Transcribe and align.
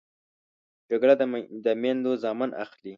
جګړه 0.89 1.13
د 1.65 1.67
میندو 1.81 2.11
زامن 2.23 2.49
اخلي 2.63 2.89